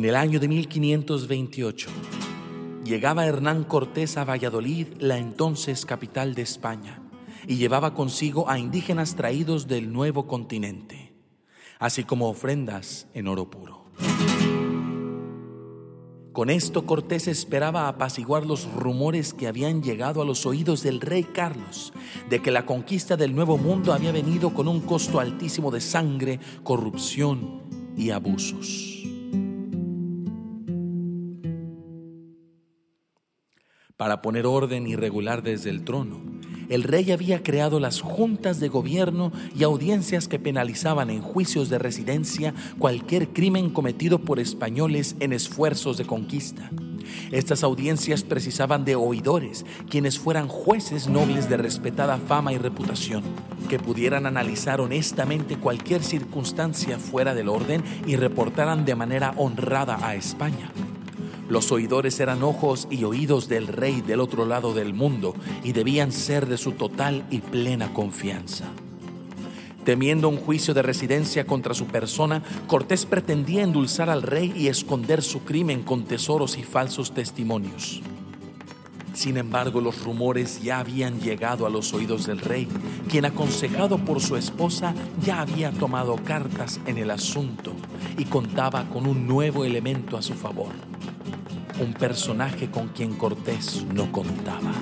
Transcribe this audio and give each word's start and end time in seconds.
En 0.00 0.06
el 0.06 0.16
año 0.16 0.40
de 0.40 0.48
1528 0.48 1.90
llegaba 2.86 3.26
Hernán 3.26 3.64
Cortés 3.64 4.16
a 4.16 4.24
Valladolid, 4.24 4.86
la 4.98 5.18
entonces 5.18 5.84
capital 5.84 6.34
de 6.34 6.40
España, 6.40 7.02
y 7.46 7.56
llevaba 7.56 7.92
consigo 7.92 8.48
a 8.48 8.58
indígenas 8.58 9.14
traídos 9.14 9.68
del 9.68 9.92
nuevo 9.92 10.26
continente, 10.26 11.12
así 11.78 12.04
como 12.04 12.30
ofrendas 12.30 13.08
en 13.12 13.28
oro 13.28 13.50
puro. 13.50 13.84
Con 16.32 16.48
esto 16.48 16.86
Cortés 16.86 17.28
esperaba 17.28 17.86
apaciguar 17.86 18.46
los 18.46 18.72
rumores 18.72 19.34
que 19.34 19.48
habían 19.48 19.82
llegado 19.82 20.22
a 20.22 20.24
los 20.24 20.46
oídos 20.46 20.82
del 20.82 21.02
rey 21.02 21.24
Carlos 21.24 21.92
de 22.30 22.40
que 22.40 22.50
la 22.50 22.64
conquista 22.64 23.18
del 23.18 23.34
Nuevo 23.34 23.58
Mundo 23.58 23.92
había 23.92 24.12
venido 24.12 24.54
con 24.54 24.66
un 24.66 24.80
costo 24.80 25.20
altísimo 25.20 25.70
de 25.70 25.82
sangre, 25.82 26.40
corrupción 26.62 27.64
y 27.98 28.08
abusos. 28.08 28.99
Para 34.00 34.22
poner 34.22 34.46
orden 34.46 34.86
y 34.86 34.96
regular 34.96 35.42
desde 35.42 35.68
el 35.68 35.84
trono, 35.84 36.22
el 36.70 36.84
rey 36.84 37.10
había 37.10 37.42
creado 37.42 37.80
las 37.80 38.00
juntas 38.00 38.58
de 38.58 38.70
gobierno 38.70 39.30
y 39.54 39.62
audiencias 39.62 40.26
que 40.26 40.38
penalizaban 40.38 41.10
en 41.10 41.20
juicios 41.20 41.68
de 41.68 41.78
residencia 41.78 42.54
cualquier 42.78 43.28
crimen 43.28 43.68
cometido 43.68 44.18
por 44.20 44.40
españoles 44.40 45.16
en 45.20 45.34
esfuerzos 45.34 45.98
de 45.98 46.06
conquista. 46.06 46.70
Estas 47.30 47.62
audiencias 47.62 48.22
precisaban 48.22 48.86
de 48.86 48.96
oidores, 48.96 49.66
quienes 49.90 50.18
fueran 50.18 50.48
jueces 50.48 51.06
nobles 51.06 51.50
de 51.50 51.58
respetada 51.58 52.16
fama 52.16 52.54
y 52.54 52.56
reputación, 52.56 53.22
que 53.68 53.78
pudieran 53.78 54.24
analizar 54.24 54.80
honestamente 54.80 55.58
cualquier 55.58 56.02
circunstancia 56.02 56.98
fuera 56.98 57.34
del 57.34 57.50
orden 57.50 57.84
y 58.06 58.16
reportaran 58.16 58.86
de 58.86 58.94
manera 58.94 59.34
honrada 59.36 59.98
a 60.00 60.14
España. 60.14 60.72
Los 61.50 61.72
oidores 61.72 62.20
eran 62.20 62.44
ojos 62.44 62.86
y 62.90 63.02
oídos 63.02 63.48
del 63.48 63.66
rey 63.66 64.02
del 64.02 64.20
otro 64.20 64.44
lado 64.44 64.72
del 64.72 64.94
mundo 64.94 65.34
y 65.64 65.72
debían 65.72 66.12
ser 66.12 66.46
de 66.46 66.56
su 66.56 66.72
total 66.72 67.26
y 67.28 67.40
plena 67.40 67.92
confianza. 67.92 68.66
Temiendo 69.84 70.28
un 70.28 70.36
juicio 70.36 70.74
de 70.74 70.82
residencia 70.82 71.48
contra 71.48 71.74
su 71.74 71.86
persona, 71.86 72.44
Cortés 72.68 73.04
pretendía 73.04 73.64
endulzar 73.64 74.10
al 74.10 74.22
rey 74.22 74.52
y 74.54 74.68
esconder 74.68 75.22
su 75.22 75.42
crimen 75.42 75.82
con 75.82 76.04
tesoros 76.04 76.56
y 76.56 76.62
falsos 76.62 77.10
testimonios. 77.14 78.00
Sin 79.12 79.36
embargo, 79.36 79.80
los 79.80 80.04
rumores 80.04 80.62
ya 80.62 80.78
habían 80.78 81.18
llegado 81.20 81.66
a 81.66 81.70
los 81.70 81.92
oídos 81.92 82.26
del 82.26 82.38
rey, 82.38 82.68
quien 83.08 83.24
aconsejado 83.24 83.98
por 83.98 84.20
su 84.20 84.36
esposa 84.36 84.94
ya 85.20 85.40
había 85.40 85.72
tomado 85.72 86.14
cartas 86.24 86.78
en 86.86 86.96
el 86.96 87.10
asunto 87.10 87.72
y 88.16 88.26
contaba 88.26 88.88
con 88.88 89.08
un 89.08 89.26
nuevo 89.26 89.64
elemento 89.64 90.16
a 90.16 90.22
su 90.22 90.34
favor 90.34 90.90
un 91.80 91.94
personaje 91.94 92.70
con 92.70 92.88
quien 92.88 93.16
Cortés 93.16 93.84
no 93.84 94.12
contaba. 94.12 94.72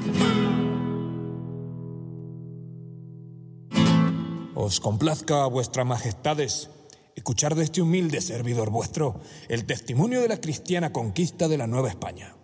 Os 4.54 4.80
complazca 4.80 5.44
a 5.44 5.46
vuestras 5.46 5.86
majestades 5.86 6.70
escuchar 7.14 7.54
de 7.54 7.64
este 7.64 7.80
humilde 7.82 8.20
servidor 8.20 8.70
vuestro 8.70 9.20
el 9.48 9.64
testimonio 9.64 10.20
de 10.20 10.28
la 10.28 10.40
cristiana 10.40 10.92
conquista 10.92 11.46
de 11.46 11.58
la 11.58 11.68
Nueva 11.68 11.88
España. 11.88 12.34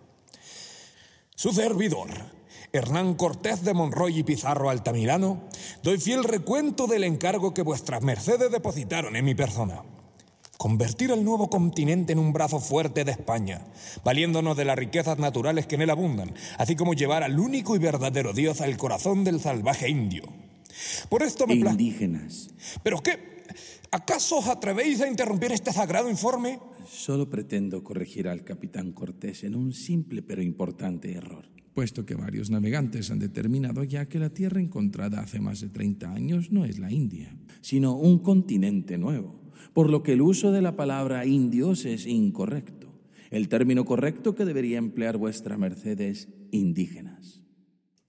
Su 1.35 1.51
servidor, 1.51 2.09
Hernán 2.71 3.15
Cortés 3.15 3.63
de 3.63 3.73
Monroy 3.73 4.19
y 4.19 4.23
Pizarro 4.23 4.69
Altamirano, 4.69 5.43
doy 5.83 5.97
fiel 5.97 6.23
recuento 6.23 6.87
del 6.87 7.03
encargo 7.03 7.53
que 7.53 7.61
vuestras 7.61 8.03
mercedes 8.03 8.49
depositaron 8.51 9.17
en 9.17 9.25
mi 9.25 9.35
persona 9.35 9.83
convertir 10.57 11.11
al 11.11 11.23
nuevo 11.23 11.49
continente 11.49 12.13
en 12.13 12.19
un 12.19 12.33
brazo 12.33 12.59
fuerte 12.59 13.03
de 13.03 13.11
España, 13.11 13.65
valiéndonos 14.03 14.57
de 14.57 14.65
las 14.65 14.77
riquezas 14.77 15.19
naturales 15.19 15.67
que 15.67 15.75
en 15.75 15.81
él 15.81 15.89
abundan, 15.89 16.33
así 16.57 16.75
como 16.75 16.93
llevar 16.93 17.23
al 17.23 17.39
único 17.39 17.75
y 17.75 17.79
verdadero 17.79 18.33
Dios 18.33 18.61
al 18.61 18.77
corazón 18.77 19.23
del 19.23 19.39
salvaje 19.39 19.89
indio. 19.89 20.23
Por 21.09 21.23
esto 21.23 21.47
me 21.47 21.55
Indígenas. 21.55 22.49
¿Pero 22.83 23.01
qué? 23.01 23.35
¿Acaso 23.91 24.39
os 24.39 24.47
atrevéis 24.47 25.01
a 25.01 25.07
interrumpir 25.07 25.51
este 25.51 25.71
sagrado 25.71 26.09
informe? 26.09 26.59
Solo 26.87 27.29
pretendo 27.29 27.83
corregir 27.83 28.27
al 28.27 28.43
capitán 28.43 28.91
Cortés 28.91 29.43
en 29.43 29.55
un 29.55 29.73
simple 29.73 30.21
pero 30.21 30.41
importante 30.41 31.13
error. 31.13 31.49
Puesto 31.73 32.05
que 32.05 32.15
varios 32.15 32.49
navegantes 32.49 33.11
han 33.11 33.19
determinado 33.19 33.83
ya 33.83 34.07
que 34.07 34.19
la 34.19 34.29
tierra 34.29 34.61
encontrada 34.61 35.19
hace 35.19 35.39
más 35.39 35.59
de 35.61 35.69
30 35.69 36.11
años 36.11 36.51
no 36.51 36.65
es 36.65 36.79
la 36.79 36.91
India, 36.91 37.35
sino 37.61 37.95
un 37.95 38.19
continente 38.19 38.97
nuevo 38.97 39.44
por 39.73 39.89
lo 39.89 40.03
que 40.03 40.13
el 40.13 40.21
uso 40.21 40.51
de 40.51 40.61
la 40.61 40.75
palabra 40.75 41.25
indios 41.25 41.85
es 41.85 42.05
incorrecto. 42.05 42.87
El 43.31 43.49
término 43.49 43.85
correcto 43.85 44.35
que 44.35 44.45
debería 44.45 44.77
emplear 44.77 45.17
vuestra 45.17 45.57
merced 45.57 45.99
es 45.99 46.29
indígenas. 46.51 47.41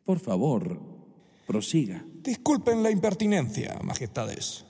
Por 0.04 0.20
favor, 0.20 0.80
prosiga. 1.46 2.04
Disculpen 2.22 2.82
la 2.82 2.90
impertinencia, 2.90 3.78
majestades. 3.82 4.64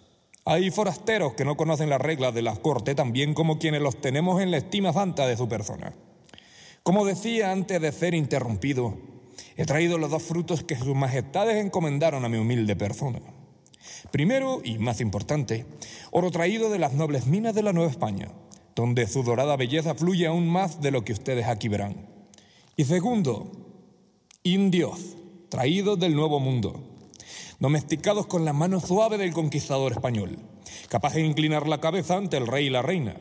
Hay 0.44 0.70
forasteros 0.70 1.34
que 1.34 1.44
no 1.44 1.56
conocen 1.56 1.90
las 1.90 2.00
reglas 2.00 2.32
de 2.32 2.42
la 2.42 2.54
corte 2.56 2.94
tan 2.94 3.12
bien 3.12 3.34
como 3.34 3.58
quienes 3.58 3.82
los 3.82 4.00
tenemos 4.00 4.40
en 4.40 4.50
la 4.50 4.58
estima 4.58 4.92
santa 4.92 5.26
de 5.26 5.36
su 5.36 5.48
persona. 5.48 5.92
Como 6.82 7.04
decía 7.04 7.50
antes 7.50 7.80
de 7.80 7.90
ser 7.90 8.14
interrumpido, 8.14 8.96
he 9.56 9.66
traído 9.66 9.98
los 9.98 10.10
dos 10.10 10.22
frutos 10.22 10.62
que 10.62 10.76
sus 10.76 10.94
majestades 10.94 11.56
encomendaron 11.56 12.24
a 12.24 12.28
mi 12.28 12.38
humilde 12.38 12.76
persona. 12.76 13.20
Primero, 14.10 14.60
y 14.64 14.78
más 14.78 15.00
importante, 15.00 15.66
oro 16.10 16.30
traído 16.30 16.70
de 16.70 16.78
las 16.78 16.92
nobles 16.92 17.26
minas 17.26 17.54
de 17.54 17.62
la 17.62 17.72
Nueva 17.72 17.90
España, 17.90 18.30
donde 18.74 19.06
su 19.06 19.22
dorada 19.22 19.56
belleza 19.56 19.94
fluye 19.94 20.26
aún 20.26 20.48
más 20.48 20.80
de 20.80 20.90
lo 20.90 21.04
que 21.04 21.12
ustedes 21.12 21.46
aquí 21.46 21.68
verán. 21.68 22.08
Y 22.76 22.84
segundo, 22.84 23.50
indios, 24.42 25.16
traídos 25.48 25.98
del 25.98 26.14
Nuevo 26.14 26.40
Mundo, 26.40 26.82
domesticados 27.58 28.26
con 28.26 28.44
la 28.44 28.52
mano 28.52 28.80
suave 28.80 29.18
del 29.18 29.32
conquistador 29.32 29.92
español, 29.92 30.38
capaces 30.88 31.22
de 31.22 31.28
inclinar 31.28 31.66
la 31.66 31.80
cabeza 31.80 32.16
ante 32.16 32.36
el 32.36 32.46
rey 32.46 32.66
y 32.66 32.70
la 32.70 32.82
reina. 32.82 33.16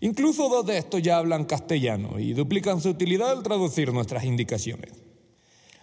Incluso 0.00 0.48
dos 0.48 0.66
de 0.66 0.78
estos 0.78 1.02
ya 1.02 1.18
hablan 1.18 1.44
castellano 1.44 2.18
y 2.18 2.32
duplican 2.32 2.80
su 2.80 2.90
utilidad 2.90 3.30
al 3.30 3.42
traducir 3.42 3.92
nuestras 3.92 4.24
indicaciones. 4.24 4.92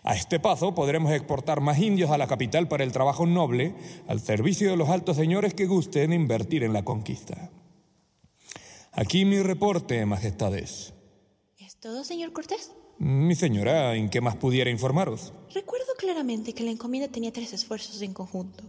A 0.04 0.16
este 0.16 0.40
paso 0.40 0.74
podremos 0.74 1.12
exportar 1.12 1.62
más 1.62 1.80
indios 1.80 2.12
a 2.12 2.18
la 2.18 2.28
capital 2.28 2.68
para 2.68 2.84
el 2.84 2.92
trabajo 2.92 3.26
noble, 3.26 3.76
al 4.08 4.22
servicio 4.22 4.70
de 4.70 4.78
los 4.78 4.90
altos 4.90 5.18
señores 5.18 5.54
que 5.54 5.66
gusten 5.66 6.14
invertir 6.14 6.64
en 6.64 6.74
la 6.74 6.86
conquista. 6.86 7.50
Aquí 8.92 9.26
mi 9.26 9.42
reporte, 9.42 10.06
majestades. 10.06 10.94
¿Es 11.58 11.76
todo, 11.78 12.04
señor 12.04 12.34
Cortés? 12.34 12.72
Mi 12.98 13.36
señora, 13.36 13.96
¿en 13.96 14.10
qué 14.10 14.20
más 14.20 14.36
pudiera 14.36 14.70
informaros? 14.70 15.34
Recuerdo 15.54 15.94
claramente 15.98 16.54
que 16.54 16.64
la 16.64 16.72
encomienda 16.72 17.12
tenía 17.12 17.32
tres 17.32 17.54
esfuerzos 17.54 18.02
en 18.02 18.14
conjunto. 18.14 18.64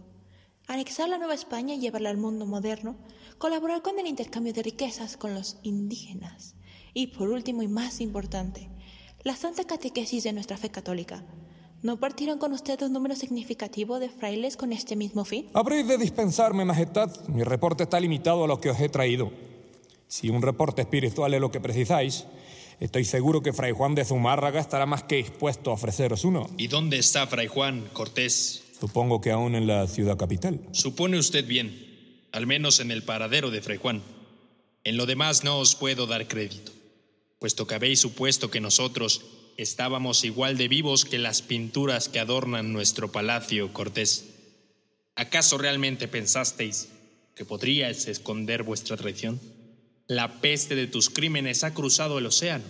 Anexar 0.67 1.09
la 1.09 1.17
Nueva 1.17 1.33
España 1.33 1.75
y 1.75 1.79
llevarla 1.79 2.09
al 2.09 2.17
mundo 2.17 2.45
moderno, 2.45 2.95
colaborar 3.37 3.81
con 3.81 3.99
el 3.99 4.07
intercambio 4.07 4.53
de 4.53 4.63
riquezas 4.63 5.17
con 5.17 5.33
los 5.33 5.57
indígenas 5.63 6.55
y, 6.93 7.07
por 7.07 7.29
último 7.29 7.61
y 7.61 7.67
más 7.67 7.99
importante, 7.99 8.69
la 9.23 9.35
santa 9.35 9.65
catequesis 9.65 10.23
de 10.23 10.33
nuestra 10.33 10.57
fe 10.57 10.69
católica. 10.69 11.23
¿No 11.83 11.97
partieron 11.97 12.37
con 12.37 12.53
usted 12.53 12.81
un 12.83 12.93
número 12.93 13.15
significativo 13.15 13.99
de 13.99 14.09
frailes 14.09 14.55
con 14.55 14.71
este 14.71 14.95
mismo 14.95 15.25
fin? 15.25 15.47
Habréis 15.53 15.87
de 15.87 15.97
dispensarme, 15.97 16.65
Majestad. 16.65 17.27
Mi 17.27 17.43
reporte 17.43 17.83
está 17.83 17.99
limitado 17.99 18.43
a 18.43 18.47
lo 18.47 18.61
que 18.61 18.69
os 18.69 18.79
he 18.79 18.89
traído. 18.89 19.31
Si 20.07 20.29
un 20.29 20.41
reporte 20.41 20.81
espiritual 20.81 21.33
es 21.33 21.41
lo 21.41 21.51
que 21.51 21.59
precisáis, 21.59 22.25
estoy 22.79 23.05
seguro 23.05 23.41
que 23.41 23.53
Fray 23.53 23.71
Juan 23.71 23.95
de 23.95 24.05
Zumárraga 24.05 24.59
estará 24.59 24.85
más 24.85 25.03
que 25.03 25.17
dispuesto 25.17 25.71
a 25.71 25.73
ofreceros 25.73 26.23
uno. 26.23 26.47
¿Y 26.57 26.67
dónde 26.67 26.99
está 26.99 27.25
Fray 27.25 27.47
Juan, 27.47 27.87
Cortés? 27.93 28.63
Supongo 28.79 29.21
que 29.21 29.31
aún 29.31 29.55
en 29.55 29.67
la 29.67 29.87
ciudad 29.87 30.17
capital. 30.17 30.59
Supone 30.71 31.17
usted 31.17 31.47
bien, 31.47 32.19
al 32.31 32.45
menos 32.45 32.79
en 32.79 32.91
el 32.91 33.03
paradero 33.03 33.49
de 33.49 33.61
Fray 33.61 33.77
Juan. 33.77 34.01
En 34.83 34.97
lo 34.97 35.05
demás 35.05 35.43
no 35.43 35.59
os 35.59 35.75
puedo 35.75 36.07
dar 36.07 36.27
crédito 36.27 36.71
puesto 37.41 37.65
que 37.65 37.73
habéis 37.73 37.99
supuesto 37.99 38.51
que 38.51 38.61
nosotros 38.61 39.25
estábamos 39.57 40.23
igual 40.23 40.57
de 40.57 40.67
vivos 40.67 41.05
que 41.05 41.17
las 41.17 41.41
pinturas 41.41 42.07
que 42.07 42.19
adornan 42.19 42.71
nuestro 42.71 43.11
palacio, 43.11 43.73
Cortés. 43.73 44.29
¿Acaso 45.15 45.57
realmente 45.57 46.07
pensasteis 46.07 46.89
que 47.35 47.43
podríais 47.43 48.07
esconder 48.07 48.61
vuestra 48.61 48.95
traición? 48.95 49.39
La 50.05 50.39
peste 50.39 50.75
de 50.75 50.85
tus 50.85 51.09
crímenes 51.09 51.63
ha 51.63 51.73
cruzado 51.73 52.19
el 52.19 52.27
océano 52.27 52.63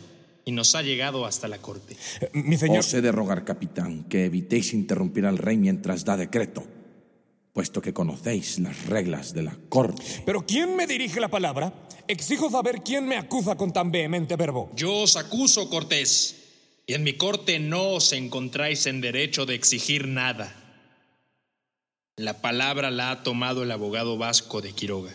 y 0.46 0.54
nos 0.54 0.74
ha 0.74 0.82
llegado 0.84 1.26
hasta 1.26 1.50
la 1.50 1.58
corte. 1.58 1.98
Eh, 2.22 2.30
mi 2.34 2.56
señor. 2.56 2.80
Os 2.80 2.94
he 2.94 3.02
de 3.02 3.12
rogar, 3.12 3.44
capitán, 3.44 4.06
que 4.06 4.24
evitéis 4.24 4.74
interrumpir 4.74 5.26
al 5.26 5.38
rey 5.38 5.58
mientras 5.58 6.06
da 6.06 6.16
decreto, 6.16 6.64
puesto 7.54 7.82
que 7.82 7.94
conocéis 7.94 8.60
las 8.60 8.86
reglas 8.86 9.34
de 9.34 9.44
la 9.44 9.58
corte. 9.70 10.04
¿Pero 10.26 10.46
quién 10.46 10.76
me 10.76 10.88
dirige 10.88 11.20
la 11.20 11.30
palabra? 11.30 11.74
Exijo 12.08 12.50
saber 12.50 12.82
quién 12.84 13.08
me 13.08 13.18
acusa 13.18 13.56
con 13.56 13.74
tan 13.74 13.92
vehemente 13.92 14.36
verbo. 14.36 14.72
Yo 14.76 14.94
os 14.94 15.16
acuso, 15.18 15.70
Cortés, 15.70 16.36
y 16.88 16.94
en 16.94 17.04
mi 17.04 17.14
corte 17.14 17.60
no 17.60 17.90
os 17.90 18.12
encontráis 18.14 18.86
en 18.86 19.02
derecho 19.02 19.46
de 19.46 19.56
exigir 19.56 20.08
nada. 20.08 20.56
La 22.18 22.42
palabra 22.42 22.92
la 22.92 23.12
ha 23.12 23.24
tomado 23.24 23.64
el 23.64 23.72
abogado 23.72 24.18
vasco 24.18 24.62
de 24.62 24.74
Quiroga, 24.74 25.14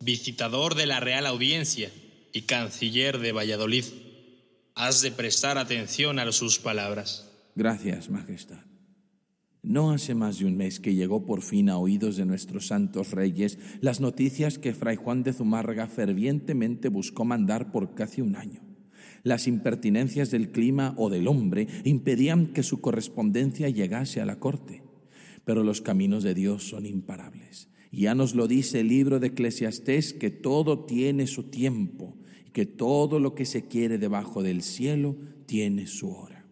visitador 0.00 0.74
de 0.74 0.86
la 0.86 1.00
Real 1.00 1.26
Audiencia 1.26 1.90
y 2.32 2.42
canciller 2.42 3.18
de 3.18 3.32
Valladolid. 3.32 3.84
Has 4.74 5.02
de 5.02 5.10
prestar 5.10 5.58
atención 5.58 6.18
a 6.18 6.30
sus 6.32 6.58
palabras. 6.58 7.28
Gracias, 7.54 8.08
Majestad. 8.08 8.69
No 9.62 9.90
hace 9.90 10.14
más 10.14 10.38
de 10.38 10.46
un 10.46 10.56
mes 10.56 10.80
que 10.80 10.94
llegó 10.94 11.26
por 11.26 11.42
fin 11.42 11.68
a 11.68 11.76
oídos 11.76 12.16
de 12.16 12.24
nuestros 12.24 12.68
santos 12.68 13.10
reyes 13.10 13.58
las 13.82 14.00
noticias 14.00 14.58
que 14.58 14.72
Fray 14.72 14.96
Juan 14.96 15.22
de 15.22 15.34
Zumárraga 15.34 15.86
fervientemente 15.86 16.88
buscó 16.88 17.26
mandar 17.26 17.70
por 17.70 17.94
casi 17.94 18.22
un 18.22 18.36
año. 18.36 18.62
Las 19.22 19.46
impertinencias 19.46 20.30
del 20.30 20.50
clima 20.50 20.94
o 20.96 21.10
del 21.10 21.28
hombre 21.28 21.66
impedían 21.84 22.46
que 22.46 22.62
su 22.62 22.80
correspondencia 22.80 23.68
llegase 23.68 24.22
a 24.22 24.26
la 24.26 24.38
corte. 24.38 24.82
Pero 25.44 25.62
los 25.62 25.82
caminos 25.82 26.22
de 26.22 26.32
Dios 26.32 26.66
son 26.66 26.86
imparables. 26.86 27.68
Ya 27.92 28.14
nos 28.14 28.34
lo 28.34 28.48
dice 28.48 28.80
el 28.80 28.88
libro 28.88 29.20
de 29.20 29.26
Eclesiastés 29.26 30.14
que 30.14 30.30
todo 30.30 30.86
tiene 30.86 31.26
su 31.26 31.50
tiempo 31.50 32.16
y 32.46 32.50
que 32.52 32.64
todo 32.64 33.20
lo 33.20 33.34
que 33.34 33.44
se 33.44 33.66
quiere 33.66 33.98
debajo 33.98 34.42
del 34.42 34.62
cielo 34.62 35.16
tiene 35.44 35.86
su 35.86 36.10
hora. 36.10 36.46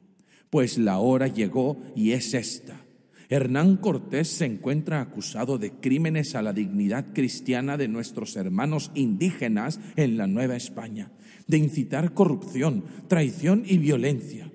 Pues 0.50 0.76
la 0.76 0.98
hora 0.98 1.28
llegó 1.28 1.78
y 1.96 2.10
es 2.10 2.34
esta 2.34 2.87
Hernán 3.30 3.76
Cortés 3.76 4.28
se 4.28 4.46
encuentra 4.46 5.02
acusado 5.02 5.58
de 5.58 5.72
crímenes 5.72 6.34
a 6.34 6.40
la 6.40 6.54
dignidad 6.54 7.12
cristiana 7.12 7.76
de 7.76 7.86
nuestros 7.86 8.36
hermanos 8.36 8.90
indígenas 8.94 9.80
en 9.96 10.16
la 10.16 10.26
Nueva 10.26 10.56
España, 10.56 11.12
de 11.46 11.58
incitar 11.58 12.14
corrupción, 12.14 12.84
traición 13.06 13.64
y 13.66 13.76
violencia. 13.76 14.50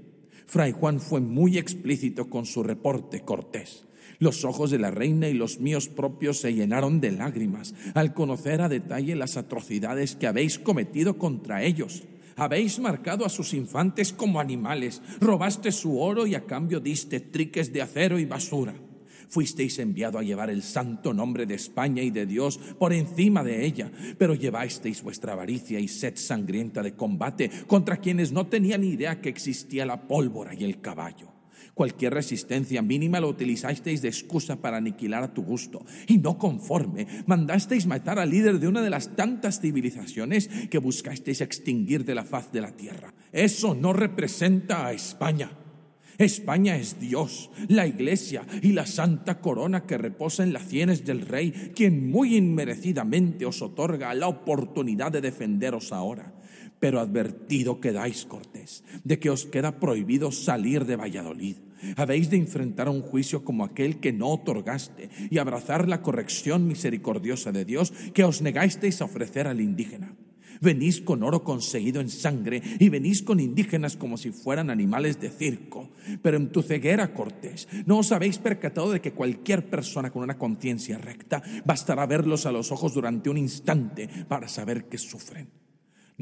Fray 0.48 0.72
Juan 0.72 1.00
fue 1.00 1.22
muy 1.22 1.60
explícito 1.60 2.30
con 2.32 2.48
su 2.48 2.64
reporte, 2.64 3.22
Cortés. 3.22 3.86
Los 4.18 4.44
ojos 4.44 4.72
de 4.72 4.80
la 4.80 4.90
reina 4.90 5.28
y 5.28 5.34
los 5.34 5.60
míos 5.60 5.88
propios 5.88 6.40
se 6.40 6.54
llenaron 6.54 7.00
de 7.00 7.12
lágrimas 7.12 7.76
al 7.94 8.14
conocer 8.14 8.62
a 8.62 8.70
detalle 8.70 9.16
las 9.16 9.38
atrocidades 9.38 10.16
que 10.16 10.28
habéis 10.28 10.58
cometido 10.58 11.18
contra 11.18 11.64
ellos. 11.64 12.04
Habéis 12.36 12.80
marcado 12.80 13.26
a 13.26 13.30
sus 13.30 13.54
infantes 13.54 14.14
como 14.14 14.40
animales, 14.40 15.02
robaste 15.20 15.72
su 15.72 16.00
oro 16.00 16.26
y 16.26 16.36
a 16.36 16.46
cambio 16.46 16.80
diste 16.80 17.20
triques 17.20 17.72
de 17.74 17.82
acero 17.82 18.20
y 18.20 18.26
basura. 18.26 18.74
Fuisteis 19.30 19.80
enviado 19.80 20.20
a 20.20 20.24
llevar 20.24 20.52
el 20.52 20.62
santo 20.62 21.12
nombre 21.12 21.48
de 21.48 21.56
España 21.56 22.04
y 22.04 22.12
de 22.12 22.28
Dios 22.28 22.60
por 22.78 22.94
encima 22.94 23.44
de 23.44 23.66
ella, 23.66 23.92
pero 24.20 24.36
llevasteis 24.36 25.02
vuestra 25.02 25.34
avaricia 25.34 25.80
y 25.80 25.88
sed 25.88 26.18
sangrienta 26.18 26.84
de 26.84 26.96
combate 26.96 27.50
contra 27.66 27.98
quienes 27.98 28.32
no 28.32 28.46
tenían 28.46 28.84
idea 28.84 29.22
que 29.22 29.30
existía 29.30 29.88
la 29.88 30.08
pólvora 30.08 30.54
y 30.54 30.64
el 30.64 30.82
caballo. 30.82 31.33
Cualquier 31.74 32.14
resistencia 32.14 32.84
mínima 32.84 33.20
lo 33.20 33.30
utilizasteis 33.30 34.02
de 34.02 34.08
excusa 34.08 34.58
para 34.58 34.78
aniquilar 34.78 35.24
a 35.24 35.34
tu 35.34 35.42
gusto. 35.42 35.84
Y 36.08 36.18
no 36.18 36.38
conforme, 36.38 37.08
mandasteis 37.26 37.88
matar 37.88 38.20
al 38.20 38.30
líder 38.30 38.60
de 38.60 38.68
una 38.68 38.82
de 38.82 38.92
las 38.92 39.16
tantas 39.16 39.60
civilizaciones 39.60 40.50
que 40.70 40.78
buscasteis 40.78 41.42
extinguir 41.42 42.06
de 42.06 42.14
la 42.14 42.26
faz 42.26 42.52
de 42.52 42.62
la 42.62 42.72
tierra. 42.72 43.14
Eso 43.32 43.74
no 43.74 43.92
representa 43.92 44.86
a 44.86 44.94
España. 44.94 45.52
España 46.20 46.78
es 46.78 47.00
Dios, 47.00 47.50
la 47.68 47.88
Iglesia 47.88 48.46
y 48.62 48.74
la 48.74 48.86
santa 48.86 49.42
corona 49.42 49.88
que 49.88 49.98
reposa 49.98 50.44
en 50.44 50.54
las 50.54 50.64
sienes 50.64 51.06
del 51.06 51.22
Rey, 51.22 51.72
quien 51.76 52.12
muy 52.12 52.36
inmerecidamente 52.36 53.48
os 53.48 53.64
otorga 53.64 54.14
la 54.14 54.28
oportunidad 54.28 55.12
de 55.12 55.22
defenderos 55.22 55.92
ahora. 55.92 56.34
Pero 56.84 57.00
advertido 57.00 57.80
quedáis, 57.80 58.26
Cortés, 58.26 58.84
de 59.06 59.16
que 59.16 59.30
os 59.30 59.48
queda 59.48 59.80
prohibido 59.80 60.36
salir 60.36 60.84
de 60.84 60.98
Valladolid. 60.98 61.56
Habéis 61.96 62.30
de 62.30 62.36
enfrentar 62.36 62.90
un 62.90 63.00
juicio 63.00 63.46
como 63.46 63.64
aquel 63.64 64.02
que 64.02 64.12
no 64.12 64.28
otorgaste 64.28 65.08
y 65.32 65.38
abrazar 65.38 65.88
la 65.88 66.02
corrección 66.02 66.68
misericordiosa 66.68 67.54
de 67.54 67.64
Dios 67.64 67.94
que 68.14 68.26
os 68.26 68.42
negasteis 68.42 69.00
a 69.00 69.06
ofrecer 69.06 69.48
al 69.48 69.62
indígena. 69.62 70.18
Venís 70.60 71.00
con 71.00 71.24
oro 71.24 71.46
conseguido 71.46 72.02
en 72.02 72.10
sangre 72.10 72.62
y 72.80 72.90
venís 72.90 73.24
con 73.24 73.40
indígenas 73.40 73.96
como 73.96 74.18
si 74.18 74.32
fueran 74.32 74.70
animales 74.70 75.22
de 75.22 75.30
circo. 75.30 75.90
Pero 76.22 76.36
en 76.36 76.52
tu 76.52 76.64
ceguera, 76.64 77.14
Cortés, 77.14 77.70
no 77.86 78.00
os 78.00 78.12
habéis 78.12 78.40
percatado 78.40 78.92
de 78.92 79.00
que 79.00 79.14
cualquier 79.14 79.70
persona 79.70 80.12
con 80.12 80.22
una 80.22 80.38
conciencia 80.38 80.98
recta 80.98 81.42
bastará 81.64 82.06
verlos 82.08 82.46
a 82.46 82.52
los 82.52 82.74
ojos 82.74 82.94
durante 82.94 83.30
un 83.30 83.38
instante 83.38 84.10
para 84.28 84.50
saber 84.50 84.90
que 84.90 84.98
sufren. 84.98 85.63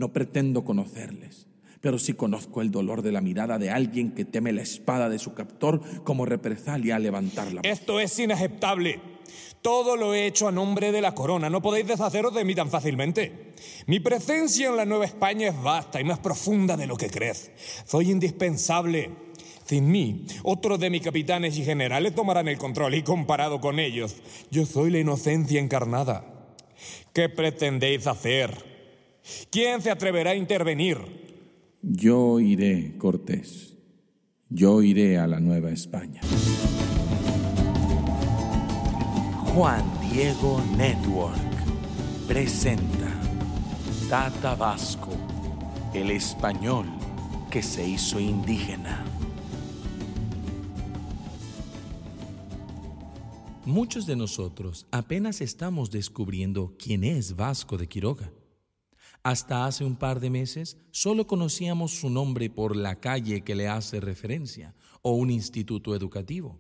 No 0.01 0.11
pretendo 0.11 0.65
conocerles, 0.65 1.45
pero 1.79 1.99
sí 1.99 2.15
conozco 2.15 2.63
el 2.63 2.71
dolor 2.71 3.03
de 3.03 3.11
la 3.11 3.21
mirada 3.21 3.59
de 3.59 3.69
alguien 3.69 4.15
que 4.15 4.25
teme 4.25 4.51
la 4.51 4.63
espada 4.63 5.09
de 5.09 5.19
su 5.19 5.35
captor 5.35 5.79
como 6.03 6.25
represalia 6.25 6.95
a 6.95 6.99
levantarla. 6.99 7.61
Esto 7.63 7.99
es 7.99 8.17
inaceptable. 8.17 8.99
Todo 9.61 9.95
lo 9.97 10.15
he 10.15 10.25
hecho 10.25 10.47
a 10.47 10.51
nombre 10.51 10.91
de 10.91 11.01
la 11.01 11.13
corona. 11.13 11.51
No 11.51 11.61
podéis 11.61 11.85
deshaceros 11.85 12.33
de 12.33 12.43
mí 12.43 12.55
tan 12.55 12.71
fácilmente. 12.71 13.53
Mi 13.85 13.99
presencia 13.99 14.69
en 14.69 14.77
la 14.77 14.85
Nueva 14.85 15.05
España 15.05 15.49
es 15.49 15.61
vasta 15.61 16.01
y 16.01 16.03
más 16.03 16.17
profunda 16.17 16.75
de 16.75 16.87
lo 16.87 16.97
que 16.97 17.11
crees. 17.11 17.51
Soy 17.85 18.09
indispensable. 18.09 19.11
Sin 19.65 19.91
mí, 19.91 20.25
otros 20.41 20.79
de 20.79 20.89
mis 20.89 21.03
capitanes 21.03 21.59
y 21.59 21.63
generales 21.63 22.15
tomarán 22.15 22.47
el 22.47 22.57
control 22.57 22.95
y 22.95 23.03
comparado 23.03 23.61
con 23.61 23.77
ellos, 23.77 24.15
yo 24.49 24.65
soy 24.65 24.89
la 24.89 24.97
inocencia 24.97 25.59
encarnada. 25.59 26.25
¿Qué 27.13 27.29
pretendéis 27.29 28.07
hacer? 28.07 28.70
¿Quién 29.49 29.81
se 29.81 29.91
atreverá 29.91 30.31
a 30.31 30.35
intervenir? 30.35 30.97
Yo 31.81 32.39
iré, 32.39 32.95
Cortés. 32.97 33.77
Yo 34.49 34.81
iré 34.81 35.17
a 35.17 35.27
la 35.27 35.39
Nueva 35.39 35.71
España. 35.71 36.21
Juan 39.53 39.83
Diego 40.11 40.61
Network 40.77 41.35
presenta 42.27 43.09
Tata 44.09 44.55
Vasco, 44.55 45.11
el 45.93 46.11
español 46.11 46.85
que 47.49 47.61
se 47.61 47.87
hizo 47.87 48.19
indígena. 48.19 49.03
Muchos 53.65 54.05
de 54.05 54.15
nosotros 54.15 54.87
apenas 54.91 55.41
estamos 55.41 55.91
descubriendo 55.91 56.73
quién 56.77 57.03
es 57.03 57.35
Vasco 57.35 57.77
de 57.77 57.87
Quiroga. 57.87 58.31
Hasta 59.23 59.65
hace 59.65 59.85
un 59.85 59.95
par 59.95 60.19
de 60.19 60.29
meses 60.29 60.77
solo 60.89 61.27
conocíamos 61.27 61.91
su 61.91 62.09
nombre 62.09 62.49
por 62.49 62.75
la 62.75 62.99
calle 62.99 63.41
que 63.41 63.55
le 63.55 63.67
hace 63.67 63.99
referencia 63.99 64.73
o 65.03 65.13
un 65.13 65.29
instituto 65.29 65.95
educativo. 65.95 66.59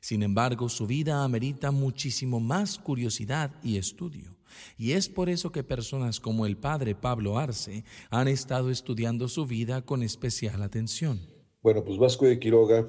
Sin 0.00 0.22
embargo, 0.22 0.68
su 0.68 0.86
vida 0.86 1.24
amerita 1.24 1.70
muchísimo 1.70 2.40
más 2.40 2.78
curiosidad 2.78 3.52
y 3.62 3.78
estudio. 3.78 4.36
Y 4.76 4.92
es 4.92 5.08
por 5.08 5.28
eso 5.28 5.50
que 5.50 5.64
personas 5.64 6.20
como 6.20 6.46
el 6.46 6.56
padre 6.56 6.94
Pablo 6.94 7.38
Arce 7.38 7.84
han 8.10 8.28
estado 8.28 8.70
estudiando 8.70 9.28
su 9.28 9.46
vida 9.46 9.82
con 9.82 10.02
especial 10.02 10.62
atención. 10.62 11.20
Bueno, 11.62 11.84
pues 11.84 11.98
Vasco 11.98 12.26
de 12.26 12.38
Quiroga 12.38 12.86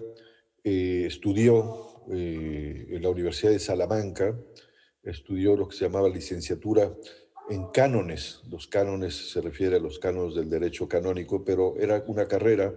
eh, 0.64 1.06
estudió 1.08 2.04
eh, 2.12 2.88
en 2.90 3.02
la 3.02 3.10
Universidad 3.10 3.52
de 3.52 3.60
Salamanca, 3.60 4.38
estudió 5.04 5.56
lo 5.56 5.68
que 5.68 5.76
se 5.76 5.86
llamaba 5.86 6.10
licenciatura 6.10 6.94
en 7.50 7.68
cánones. 7.68 8.42
Los 8.50 8.68
cánones 8.68 9.32
se 9.32 9.42
refiere 9.42 9.78
a 9.78 9.80
los 9.80 10.00
cánones 10.00 10.36
del 10.36 10.50
derecho 10.50 10.88
canónico, 10.88 11.44
pero 11.44 11.76
era 11.78 12.04
una 12.08 12.28
carrera 12.28 12.74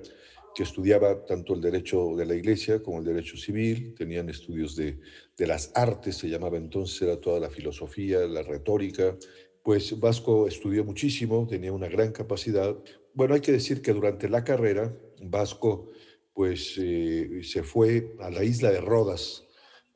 que 0.55 0.63
estudiaba 0.63 1.25
tanto 1.25 1.55
el 1.55 1.61
derecho 1.61 2.17
de 2.17 2.27
la 2.27 2.35
iglesia 2.35 2.83
como 2.83 2.99
el 2.99 3.05
derecho 3.05 3.37
civil, 3.37 3.95
tenían 3.97 4.29
estudios 4.29 4.75
de, 4.75 4.99
de 5.37 5.47
las 5.47 5.71
artes, 5.75 6.17
se 6.17 6.29
llamaba 6.29 6.57
entonces, 6.57 7.01
era 7.03 7.21
toda 7.21 7.39
la 7.39 7.51
filosofía, 7.51 8.21
la 8.21 8.43
retórica. 8.43 9.17
Pues 9.63 9.99
Vasco 10.01 10.49
estudió 10.49 10.85
muchísimo, 10.85 11.47
tenía 11.47 11.73
una 11.73 11.89
gran 11.89 12.13
capacidad. 12.13 12.77
Bueno, 13.15 13.35
hay 13.35 13.41
que 13.41 13.53
decir 13.53 13.83
que 13.83 13.93
durante 13.93 14.29
la 14.29 14.45
carrera, 14.45 14.93
Vasco 15.23 15.91
pues 16.33 16.75
eh, 16.79 17.41
se 17.43 17.65
fue 17.65 18.15
a 18.21 18.31
la 18.31 18.45
isla 18.45 18.71
de 18.71 18.81
Rodas, 18.81 19.45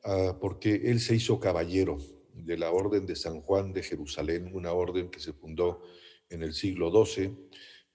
ah, 0.03 0.37
porque 0.39 0.75
él 0.85 0.99
se 0.99 1.15
hizo 1.15 1.39
caballero 1.39 1.97
de 2.33 2.57
la 2.57 2.71
Orden 2.71 3.05
de 3.05 3.15
San 3.15 3.41
Juan 3.41 3.73
de 3.73 3.83
Jerusalén, 3.83 4.49
una 4.53 4.71
orden 4.71 5.09
que 5.09 5.19
se 5.19 5.33
fundó 5.33 5.83
en 6.29 6.43
el 6.43 6.53
siglo 6.53 6.91
XII 7.05 7.31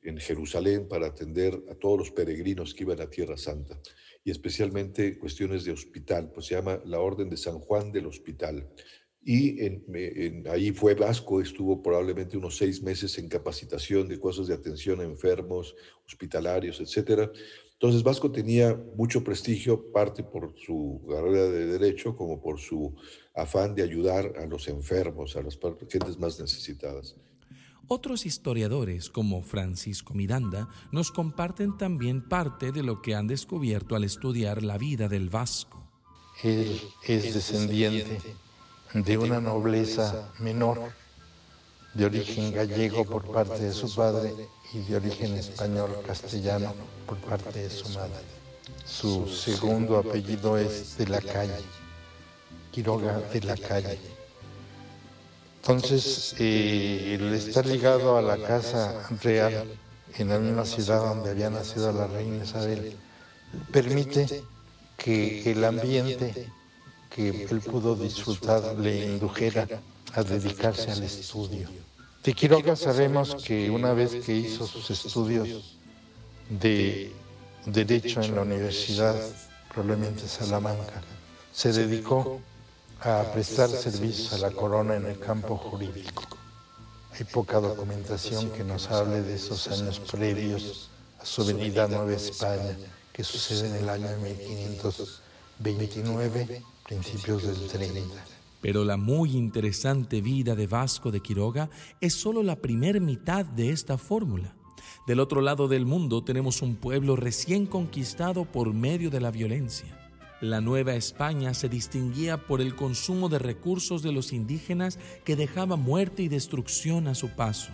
en 0.02 0.18
Jerusalén 0.18 0.88
para 0.88 1.08
atender 1.08 1.60
a 1.70 1.74
todos 1.74 1.98
los 1.98 2.10
peregrinos 2.10 2.74
que 2.74 2.84
iban 2.84 3.00
a 3.00 3.10
Tierra 3.10 3.36
Santa 3.36 3.78
y 4.24 4.30
especialmente 4.30 5.18
cuestiones 5.18 5.64
de 5.64 5.72
hospital, 5.72 6.30
pues 6.32 6.46
se 6.46 6.54
llama 6.54 6.80
la 6.84 7.00
Orden 7.00 7.28
de 7.28 7.36
San 7.36 7.58
Juan 7.58 7.92
del 7.92 8.06
Hospital. 8.06 8.68
Y 9.22 9.64
en, 9.64 10.44
ahí 10.48 10.70
fue 10.70 10.94
Vasco, 10.94 11.40
estuvo 11.40 11.82
probablemente 11.82 12.36
unos 12.36 12.56
seis 12.56 12.82
meses 12.82 13.18
en 13.18 13.28
capacitación 13.28 14.08
de 14.08 14.18
cosas 14.18 14.46
de 14.46 14.54
atención 14.54 15.00
a 15.00 15.04
enfermos, 15.04 15.74
hospitalarios, 16.06 16.80
etcétera 16.80 17.30
entonces 17.80 18.02
Vasco 18.02 18.32
tenía 18.32 18.76
mucho 18.96 19.22
prestigio, 19.22 19.92
parte 19.92 20.24
por 20.24 20.52
su 20.58 21.00
carrera 21.08 21.44
de 21.44 21.66
derecho, 21.66 22.16
como 22.16 22.40
por 22.40 22.58
su 22.58 22.92
afán 23.36 23.76
de 23.76 23.84
ayudar 23.84 24.32
a 24.36 24.46
los 24.46 24.66
enfermos, 24.66 25.36
a 25.36 25.42
las 25.42 25.56
gentes 25.88 26.18
más 26.18 26.40
necesitadas. 26.40 27.14
Otros 27.86 28.26
historiadores, 28.26 29.10
como 29.10 29.44
Francisco 29.44 30.12
Miranda, 30.12 30.68
nos 30.90 31.12
comparten 31.12 31.78
también 31.78 32.28
parte 32.28 32.72
de 32.72 32.82
lo 32.82 33.00
que 33.00 33.14
han 33.14 33.28
descubierto 33.28 33.94
al 33.94 34.02
estudiar 34.02 34.64
la 34.64 34.76
vida 34.76 35.06
del 35.06 35.30
Vasco. 35.30 35.88
Él 36.42 36.80
es 37.06 37.32
descendiente 37.32 38.18
de 38.92 39.18
una 39.18 39.40
nobleza 39.40 40.32
menor, 40.40 40.80
de 41.94 42.06
origen 42.06 42.52
gallego 42.52 43.04
por 43.04 43.24
parte 43.30 43.62
de 43.62 43.72
su 43.72 43.94
padre 43.94 44.34
y 44.72 44.78
de 44.80 44.96
origen 44.96 45.34
español 45.36 46.02
castellano 46.06 46.74
por 47.06 47.18
parte 47.18 47.60
de 47.60 47.70
su 47.70 47.88
madre. 47.90 48.24
Su 48.84 49.26
segundo 49.28 49.98
apellido 49.98 50.58
es 50.58 50.96
de 50.98 51.06
la 51.06 51.20
calle, 51.20 51.62
Quiroga 52.70 53.20
de 53.32 53.40
la 53.40 53.56
calle. 53.56 53.98
Entonces, 55.62 56.34
eh, 56.38 57.16
el 57.18 57.32
estar 57.34 57.66
ligado 57.66 58.16
a 58.16 58.22
la 58.22 58.38
casa 58.38 59.08
real 59.22 59.66
en 60.16 60.28
la 60.28 60.38
misma 60.38 60.64
ciudad 60.64 61.00
donde 61.00 61.30
había 61.30 61.50
nacido 61.50 61.92
la 61.92 62.06
reina 62.06 62.44
Isabel 62.44 62.96
permite 63.70 64.42
que 64.96 65.50
el 65.50 65.64
ambiente 65.64 66.50
que 67.10 67.46
él 67.50 67.60
pudo 67.60 67.96
disfrutar 67.96 68.76
le 68.78 69.04
indujera 69.04 69.66
a 70.14 70.22
dedicarse 70.22 70.90
al 70.90 71.02
estudio. 71.02 71.68
De 72.24 72.34
Quiroga 72.34 72.74
sabemos 72.74 73.36
que 73.36 73.70
una 73.70 73.92
vez 73.92 74.24
que 74.24 74.34
hizo 74.34 74.66
sus 74.66 74.90
estudios 74.90 75.76
de 76.50 77.12
Derecho 77.64 78.20
en 78.22 78.34
la 78.34 78.42
Universidad, 78.42 79.14
probablemente 79.72 80.26
Salamanca, 80.26 81.00
se 81.52 81.72
dedicó 81.72 82.40
a 83.00 83.22
prestar 83.32 83.70
servicios 83.70 84.32
a 84.32 84.38
la 84.38 84.50
corona 84.50 84.96
en 84.96 85.06
el 85.06 85.20
campo 85.20 85.56
jurídico. 85.56 86.24
Hay 87.12 87.22
poca 87.24 87.60
documentación 87.60 88.50
que 88.50 88.64
nos 88.64 88.90
hable 88.90 89.22
de 89.22 89.36
esos 89.36 89.68
años 89.68 90.00
previos 90.00 90.90
a 91.20 91.24
su 91.24 91.44
venida 91.44 91.84
a 91.84 91.88
Nueva 91.88 92.14
España, 92.14 92.76
que 93.12 93.22
sucede 93.22 93.68
en 93.68 93.76
el 93.76 93.88
año 93.88 94.08
1529, 94.18 96.64
principios 96.84 97.44
del 97.44 97.68
30. 97.68 98.37
Pero 98.60 98.84
la 98.84 98.96
muy 98.96 99.36
interesante 99.36 100.20
vida 100.20 100.54
de 100.54 100.66
Vasco 100.66 101.10
de 101.10 101.20
Quiroga 101.20 101.70
es 102.00 102.14
solo 102.14 102.42
la 102.42 102.56
primer 102.56 103.00
mitad 103.00 103.44
de 103.44 103.70
esta 103.70 103.98
fórmula. 103.98 104.54
Del 105.06 105.20
otro 105.20 105.40
lado 105.40 105.68
del 105.68 105.86
mundo 105.86 106.22
tenemos 106.22 106.60
un 106.62 106.76
pueblo 106.76 107.16
recién 107.16 107.66
conquistado 107.66 108.44
por 108.44 108.74
medio 108.74 109.10
de 109.10 109.20
la 109.20 109.30
violencia. 109.30 109.98
La 110.40 110.60
Nueva 110.60 110.94
España 110.94 111.52
se 111.54 111.68
distinguía 111.68 112.46
por 112.46 112.60
el 112.60 112.76
consumo 112.76 113.28
de 113.28 113.40
recursos 113.40 114.02
de 114.02 114.12
los 114.12 114.32
indígenas 114.32 114.98
que 115.24 115.34
dejaba 115.34 115.76
muerte 115.76 116.22
y 116.22 116.28
destrucción 116.28 117.08
a 117.08 117.14
su 117.14 117.30
paso. 117.30 117.72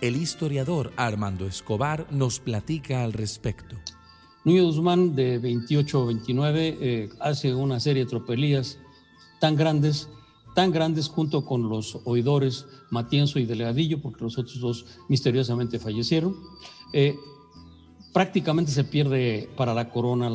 El 0.00 0.16
historiador 0.16 0.92
Armando 0.96 1.46
Escobar 1.46 2.06
nos 2.10 2.38
platica 2.38 3.02
al 3.02 3.12
respecto. 3.12 3.76
Núñez 4.44 4.64
Guzmán, 4.64 5.14
de 5.14 5.38
28 5.38 6.02
o 6.02 6.06
29, 6.06 6.78
eh, 6.80 7.08
hace 7.20 7.54
una 7.54 7.80
serie 7.80 8.04
de 8.04 8.10
tropelías 8.10 8.78
tan 9.42 9.56
grandes, 9.56 10.08
tan 10.54 10.70
grandes 10.70 11.08
junto 11.08 11.44
con 11.44 11.68
los 11.68 11.98
oidores 12.04 12.64
Matienzo 12.90 13.40
y 13.40 13.44
Delgadillo, 13.44 14.00
porque 14.00 14.22
los 14.22 14.38
otros 14.38 14.60
dos 14.60 14.86
misteriosamente 15.08 15.80
fallecieron. 15.80 16.36
Eh, 16.92 17.18
prácticamente 18.12 18.70
se 18.70 18.84
pierde 18.84 19.50
para 19.56 19.74
la 19.74 19.90
corona 19.90 20.30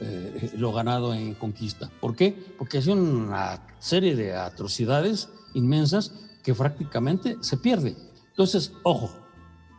eh, 0.00 0.50
lo 0.56 0.72
ganado 0.72 1.14
en 1.14 1.34
conquista. 1.34 1.92
¿Por 2.00 2.16
qué? 2.16 2.32
Porque 2.58 2.78
es 2.78 2.88
una 2.88 3.64
serie 3.78 4.16
de 4.16 4.34
atrocidades 4.34 5.28
inmensas 5.54 6.12
que 6.42 6.54
prácticamente 6.54 7.36
se 7.42 7.56
pierde. 7.56 7.96
Entonces, 8.30 8.72
ojo, 8.82 9.12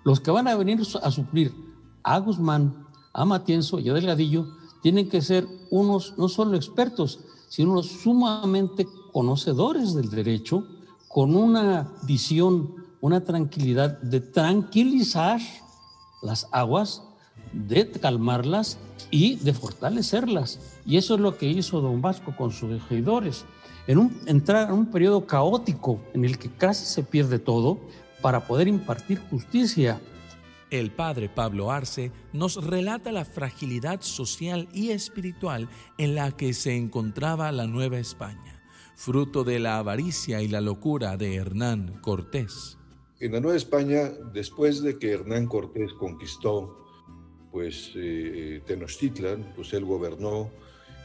los 0.06 0.22
que 0.22 0.32
van 0.32 0.48
a 0.48 0.56
venir 0.56 0.80
a 1.04 1.12
suplir 1.12 1.54
a 2.04 2.20
Guzmán, 2.20 2.88
a 3.12 3.26
Matienzo 3.26 3.82
y 3.82 3.90
a 3.90 3.94
Delgadillo 3.94 4.48
tienen 4.82 5.10
que 5.10 5.22
ser 5.22 5.46
unos 5.70 6.18
no 6.18 6.30
solo 6.30 6.56
expertos, 6.56 7.20
sino 7.52 7.74
unos 7.74 7.88
sumamente 7.88 8.88
conocedores 9.12 9.94
del 9.94 10.10
derecho, 10.10 10.66
con 11.10 11.36
una 11.36 11.92
visión, 12.04 12.76
una 13.02 13.26
tranquilidad 13.26 14.02
de 14.02 14.22
tranquilizar 14.22 15.42
las 16.22 16.48
aguas, 16.54 17.04
de 17.52 17.92
calmarlas 17.92 18.78
y 19.10 19.36
de 19.36 19.54
fortalecerlas. 19.54 20.60
Y 20.86 20.96
eso 20.96 21.16
es 21.16 21.20
lo 21.20 21.38
que 21.38 21.48
hizo 21.48 21.82
don 21.82 22.02
Vasco 22.02 22.34
con 22.38 22.54
sus 22.54 22.70
regidores. 22.70 23.44
En 23.86 23.98
un, 23.98 24.18
entrar 24.28 24.70
en 24.70 24.76
un 24.76 24.86
periodo 24.86 25.26
caótico 25.28 26.00
en 26.14 26.24
el 26.24 26.38
que 26.38 26.50
casi 26.50 26.86
se 26.86 27.04
pierde 27.04 27.38
todo 27.38 27.80
para 28.22 28.48
poder 28.48 28.70
impartir 28.70 29.20
justicia. 29.30 30.00
El 30.72 30.90
padre 30.90 31.28
Pablo 31.28 31.70
Arce 31.70 32.14
nos 32.32 32.66
relata 32.66 33.12
la 33.12 33.26
fragilidad 33.26 34.00
social 34.00 34.70
y 34.74 34.92
espiritual 34.92 35.68
en 35.98 36.16
la 36.16 36.32
que 36.32 36.54
se 36.54 36.78
encontraba 36.78 37.52
la 37.52 37.68
Nueva 37.68 38.00
España, 38.00 38.64
fruto 38.96 39.44
de 39.44 39.60
la 39.60 39.80
avaricia 39.80 40.42
y 40.42 40.48
la 40.48 40.62
locura 40.62 41.18
de 41.18 41.36
Hernán 41.36 42.00
Cortés. 42.00 42.78
En 43.20 43.34
la 43.34 43.42
Nueva 43.42 43.58
España, 43.58 44.12
después 44.34 44.82
de 44.82 44.98
que 44.98 45.12
Hernán 45.12 45.48
Cortés 45.48 45.92
conquistó 46.00 46.78
pues 47.52 47.92
eh, 47.96 48.62
Tenochtitlan, 48.66 49.52
pues 49.54 49.74
él 49.74 49.84
gobernó, 49.84 50.50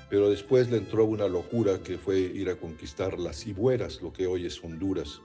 pero 0.08 0.30
después 0.30 0.70
le 0.70 0.76
entró 0.76 1.06
una 1.06 1.26
locura 1.26 1.82
que 1.82 1.98
fue 1.98 2.20
ir 2.20 2.50
a 2.50 2.54
conquistar 2.54 3.18
las 3.18 3.42
Cibueras, 3.42 4.00
lo 4.00 4.12
que 4.12 4.28
hoy 4.28 4.46
es 4.46 4.62
Honduras. 4.62 5.20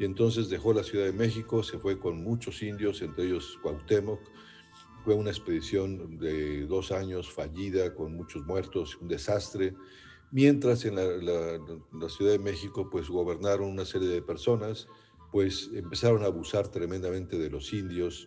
Y 0.00 0.06
entonces 0.06 0.48
dejó 0.48 0.72
la 0.72 0.82
Ciudad 0.82 1.04
de 1.04 1.12
México, 1.12 1.62
se 1.62 1.78
fue 1.78 1.98
con 1.98 2.24
muchos 2.24 2.62
indios, 2.62 3.02
entre 3.02 3.26
ellos 3.26 3.58
Cuauhtémoc. 3.62 4.18
Fue 5.04 5.14
una 5.14 5.28
expedición 5.28 6.18
de 6.18 6.64
dos 6.64 6.90
años 6.90 7.30
fallida, 7.30 7.94
con 7.94 8.16
muchos 8.16 8.46
muertos, 8.46 8.96
un 8.96 9.08
desastre. 9.08 9.74
Mientras 10.32 10.86
en 10.86 10.94
la, 10.94 12.08
Ciudad 12.08 12.32
de 12.32 12.38
México, 12.38 12.88
pues 12.88 13.10
gobernaron 13.10 13.68
una 13.68 13.84
serie 13.84 14.08
de 14.08 14.22
personas, 14.22 14.88
pues 15.32 15.68
empezaron 15.74 16.22
a 16.22 16.28
abusar 16.28 16.68
tremendamente 16.68 17.38
de 17.38 17.50
los 17.50 17.70
indios, 17.74 18.26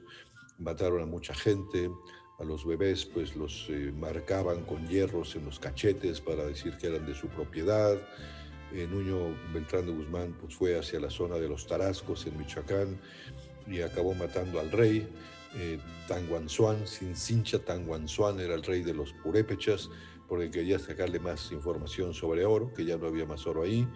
mataron 0.60 1.02
a 1.02 1.08
mucha 1.08 1.34
gente, 1.34 1.90
a 2.38 2.44
los 2.44 2.68
bebés 2.68 3.04
pues 3.04 3.36
los 3.36 3.66
eh, 3.70 3.92
marcaban 3.98 4.64
con 4.66 4.88
hierros 4.88 5.36
en 5.36 5.46
los 5.46 5.58
cachetes 5.60 6.22
para 6.22 6.46
decir 6.46 6.78
que 6.78 6.86
eran 6.86 7.08
de 7.08 7.16
su 7.16 7.30
propiedad. 7.30 8.00
Eh, 8.74 8.88
Nuño 8.90 9.36
Beltrán 9.54 9.86
de 9.86 9.92
Guzmán 9.92 10.36
pues 10.42 10.56
fue 10.56 10.78
hacia 10.78 11.00
la 11.00 11.10
zona 11.10 11.36
de 11.36 11.48
los 11.48 11.68
Tarascos 11.68 12.26
en 12.26 12.38
Michoacán 12.38 13.00
y 13.68 13.82
acabó 13.82 14.14
matando 14.16 14.60
al 14.60 14.72
rey. 14.72 15.08
Eh, 15.56 15.80
Tanguanzuan, 16.08 16.88
Sincincha 16.88 17.60
Tanguanzuan 17.60 18.40
era 18.40 18.56
el 18.56 18.64
rey 18.64 18.82
de 18.82 18.96
los 18.96 19.14
purépechas 19.14 19.90
porque 20.28 20.50
quería 20.50 20.80
sacarle 20.80 21.20
más 21.20 21.52
información 21.52 22.14
sobre 22.16 22.46
oro, 22.46 22.74
que 22.74 22.86
ya 22.86 22.98
no 22.98 23.08
había 23.08 23.26
más 23.26 23.46
oro 23.46 23.62
ahí. 23.62 23.88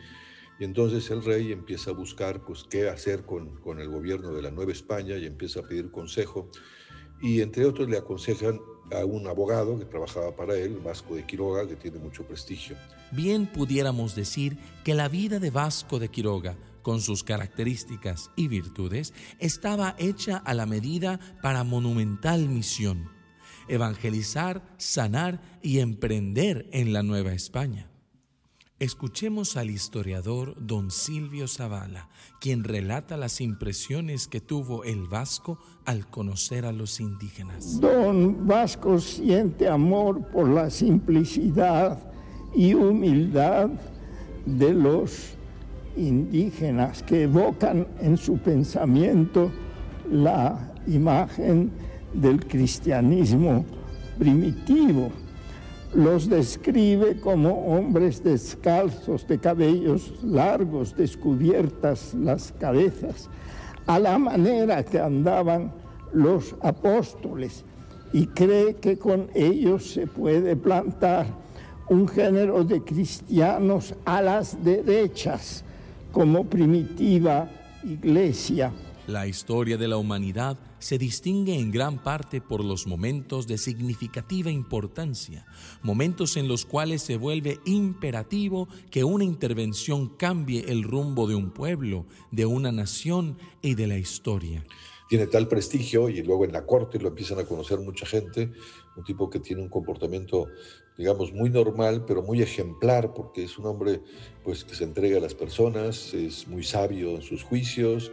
Y 0.59 0.63
entonces 0.63 1.09
el 1.09 1.23
rey 1.23 1.51
empieza 1.51 1.91
a 1.91 1.93
buscar 1.93 2.43
pues, 2.45 2.63
qué 2.63 2.87
hacer 2.87 3.25
con, 3.25 3.55
con 3.61 3.79
el 3.79 3.89
gobierno 3.89 4.31
de 4.33 4.43
la 4.43 4.51
Nueva 4.51 4.71
España 4.71 5.17
y 5.17 5.25
empieza 5.25 5.61
a 5.61 5.63
pedir 5.63 5.89
consejo 5.89 6.49
y 7.21 7.41
entre 7.41 7.65
otros 7.65 7.89
le 7.89 7.97
aconsejan 7.97 8.59
a 8.91 9.05
un 9.05 9.27
abogado 9.27 9.77
que 9.77 9.85
trabajaba 9.85 10.35
para 10.35 10.55
él, 10.55 10.79
Vasco 10.83 11.15
de 11.15 11.25
Quiroga, 11.25 11.67
que 11.67 11.75
tiene 11.75 11.99
mucho 11.99 12.23
prestigio. 12.23 12.75
Bien 13.11 13.47
pudiéramos 13.47 14.15
decir 14.15 14.57
que 14.83 14.93
la 14.93 15.07
vida 15.07 15.39
de 15.39 15.49
Vasco 15.49 15.99
de 15.99 16.09
Quiroga, 16.09 16.55
con 16.81 17.01
sus 17.01 17.23
características 17.23 18.31
y 18.35 18.47
virtudes, 18.47 19.13
estaba 19.39 19.95
hecha 19.97 20.37
a 20.37 20.53
la 20.53 20.65
medida 20.65 21.19
para 21.41 21.63
monumental 21.63 22.47
misión, 22.47 23.09
evangelizar, 23.67 24.63
sanar 24.77 25.41
y 25.61 25.79
emprender 25.79 26.69
en 26.71 26.93
la 26.93 27.03
Nueva 27.03 27.33
España. 27.33 27.89
Escuchemos 28.79 29.57
al 29.57 29.71
historiador 29.71 30.53
don 30.59 30.91
Silvio 30.91 31.47
Zavala, 31.47 32.09
quien 32.39 32.63
relata 32.63 33.17
las 33.17 33.41
impresiones 33.41 34.27
que 34.27 34.39
tuvo 34.39 34.83
el 34.83 35.07
vasco 35.07 35.57
al 35.83 36.05
conocer 36.07 36.63
a 36.63 36.71
los 36.71 36.99
indígenas. 36.99 37.81
Don 37.81 38.45
Vasco 38.45 38.99
siente 38.99 39.67
amor 39.67 40.27
por 40.27 40.47
la 40.47 40.69
simplicidad 40.69 41.97
y 42.53 42.75
humildad 42.75 43.71
de 44.45 44.73
los 44.75 45.31
indígenas 45.95 47.01
que 47.01 47.23
evocan 47.23 47.87
en 47.99 48.15
su 48.15 48.37
pensamiento 48.37 49.51
la 50.11 50.71
imagen 50.85 51.71
del 52.13 52.45
cristianismo 52.45 53.65
primitivo 54.19 55.11
los 55.93 56.29
describe 56.29 57.19
como 57.19 57.65
hombres 57.67 58.23
descalzos, 58.23 59.27
de 59.27 59.39
cabellos 59.39 60.13
largos, 60.23 60.95
descubiertas 60.95 62.13
las 62.13 62.51
cabezas, 62.51 63.29
a 63.85 63.99
la 63.99 64.17
manera 64.17 64.83
que 64.83 64.99
andaban 64.99 65.71
los 66.13 66.55
apóstoles, 66.61 67.63
y 68.13 68.27
cree 68.27 68.75
que 68.75 68.97
con 68.97 69.29
ellos 69.33 69.91
se 69.91 70.07
puede 70.07 70.55
plantar 70.55 71.27
un 71.89 72.07
género 72.07 72.63
de 72.63 72.81
cristianos 72.81 73.93
a 74.05 74.21
las 74.21 74.63
derechas 74.63 75.63
como 76.11 76.45
primitiva 76.45 77.49
iglesia. 77.83 78.73
La 79.07 79.27
historia 79.27 79.77
de 79.77 79.87
la 79.87 79.97
humanidad 79.97 80.57
se 80.79 80.97
distingue 80.97 81.55
en 81.55 81.71
gran 81.71 82.01
parte 82.03 82.41
por 82.41 82.63
los 82.63 82.87
momentos 82.87 83.47
de 83.47 83.57
significativa 83.57 84.51
importancia, 84.51 85.45
momentos 85.81 86.37
en 86.37 86.47
los 86.47 86.65
cuales 86.65 87.01
se 87.01 87.17
vuelve 87.17 87.59
imperativo 87.65 88.67
que 88.91 89.03
una 89.03 89.23
intervención 89.23 90.09
cambie 90.17 90.65
el 90.67 90.83
rumbo 90.83 91.27
de 91.27 91.35
un 91.35 91.51
pueblo, 91.51 92.05
de 92.31 92.45
una 92.45 92.71
nación 92.71 93.37
y 93.61 93.75
de 93.75 93.87
la 93.87 93.97
historia. 93.97 94.63
Tiene 95.09 95.27
tal 95.27 95.47
prestigio 95.47 96.09
y 96.09 96.21
luego 96.21 96.43
en 96.43 96.51
la 96.51 96.65
corte 96.65 96.99
lo 96.99 97.07
empiezan 97.07 97.39
a 97.39 97.45
conocer 97.45 97.79
mucha 97.79 98.05
gente, 98.05 98.51
un 98.97 99.03
tipo 99.03 99.29
que 99.29 99.39
tiene 99.39 99.61
un 99.61 99.69
comportamiento, 99.69 100.47
digamos, 100.97 101.31
muy 101.31 101.49
normal, 101.49 102.03
pero 102.05 102.23
muy 102.23 102.41
ejemplar, 102.41 103.13
porque 103.13 103.43
es 103.43 103.57
un 103.57 103.67
hombre 103.67 104.01
pues, 104.43 104.65
que 104.65 104.75
se 104.75 104.83
entrega 104.83 105.17
a 105.17 105.21
las 105.21 105.33
personas, 105.33 106.13
es 106.13 106.47
muy 106.47 106.63
sabio 106.63 107.11
en 107.11 107.21
sus 107.21 107.43
juicios, 107.43 108.11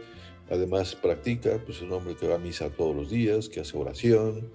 además 0.49 0.95
practica, 0.95 1.59
pues 1.65 1.77
es 1.77 1.83
un 1.83 1.93
hombre 1.93 2.15
que 2.15 2.27
va 2.27 2.35
a 2.35 2.39
misa 2.39 2.69
todos 2.69 2.95
los 2.95 3.09
días, 3.09 3.49
que 3.49 3.59
hace 3.59 3.77
oración, 3.77 4.49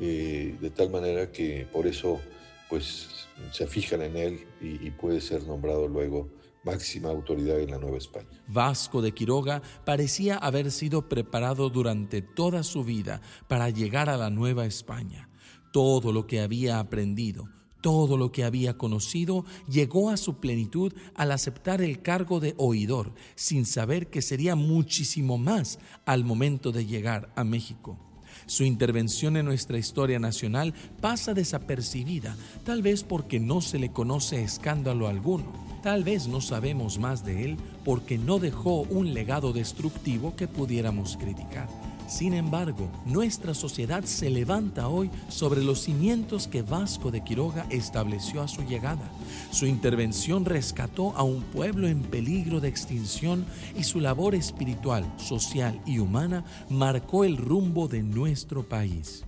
eh, 0.00 0.56
de 0.60 0.70
tal 0.70 0.90
manera 0.90 1.30
que 1.32 1.66
por 1.72 1.86
eso 1.86 2.20
pues 2.68 3.26
se 3.52 3.66
fijan 3.66 4.02
en 4.02 4.16
él 4.16 4.46
y 4.60 4.90
puede 4.90 5.20
ser 5.20 5.42
nombrado 5.44 5.88
luego 5.88 6.28
máxima 6.64 7.08
autoridad 7.08 7.60
en 7.60 7.70
la 7.70 7.78
Nueva 7.78 7.98
España. 7.98 8.28
Vasco 8.46 9.02
de 9.02 9.12
Quiroga 9.12 9.62
parecía 9.84 10.36
haber 10.36 10.70
sido 10.70 11.08
preparado 11.08 11.70
durante 11.70 12.22
toda 12.22 12.62
su 12.62 12.84
vida 12.84 13.20
para 13.48 13.70
llegar 13.70 14.08
a 14.08 14.16
la 14.16 14.30
Nueva 14.30 14.66
España. 14.66 15.28
Todo 15.72 16.12
lo 16.12 16.26
que 16.26 16.40
había 16.40 16.78
aprendido, 16.78 17.48
todo 17.80 18.16
lo 18.16 18.32
que 18.32 18.44
había 18.44 18.76
conocido 18.76 19.44
llegó 19.68 20.10
a 20.10 20.16
su 20.16 20.36
plenitud 20.36 20.92
al 21.14 21.32
aceptar 21.32 21.82
el 21.82 22.02
cargo 22.02 22.40
de 22.40 22.54
oidor, 22.56 23.12
sin 23.34 23.66
saber 23.66 24.08
que 24.08 24.22
sería 24.22 24.56
muchísimo 24.56 25.38
más 25.38 25.78
al 26.04 26.24
momento 26.24 26.72
de 26.72 26.86
llegar 26.86 27.32
a 27.36 27.44
México. 27.44 27.98
Su 28.46 28.64
intervención 28.64 29.36
en 29.36 29.46
nuestra 29.46 29.78
historia 29.78 30.18
nacional 30.18 30.74
pasa 31.00 31.34
desapercibida, 31.34 32.36
tal 32.64 32.82
vez 32.82 33.04
porque 33.04 33.38
no 33.38 33.60
se 33.60 33.78
le 33.78 33.92
conoce 33.92 34.42
escándalo 34.42 35.08
alguno. 35.08 35.52
Tal 35.82 36.04
vez 36.04 36.28
no 36.28 36.40
sabemos 36.40 36.98
más 36.98 37.24
de 37.24 37.44
él 37.44 37.56
porque 37.84 38.18
no 38.18 38.38
dejó 38.38 38.82
un 38.82 39.14
legado 39.14 39.52
destructivo 39.52 40.36
que 40.36 40.46
pudiéramos 40.46 41.16
criticar. 41.16 41.68
Sin 42.10 42.34
embargo, 42.34 42.90
nuestra 43.06 43.54
sociedad 43.54 44.02
se 44.02 44.30
levanta 44.30 44.88
hoy 44.88 45.12
sobre 45.28 45.62
los 45.62 45.82
cimientos 45.82 46.48
que 46.48 46.60
Vasco 46.60 47.12
de 47.12 47.22
Quiroga 47.22 47.68
estableció 47.70 48.42
a 48.42 48.48
su 48.48 48.62
llegada. 48.64 49.08
Su 49.52 49.64
intervención 49.64 50.44
rescató 50.44 51.16
a 51.16 51.22
un 51.22 51.40
pueblo 51.40 51.86
en 51.86 52.02
peligro 52.02 52.58
de 52.58 52.66
extinción 52.66 53.46
y 53.78 53.84
su 53.84 54.00
labor 54.00 54.34
espiritual, 54.34 55.04
social 55.18 55.80
y 55.86 56.00
humana 56.00 56.44
marcó 56.68 57.22
el 57.24 57.36
rumbo 57.36 57.86
de 57.86 58.02
nuestro 58.02 58.68
país. 58.68 59.24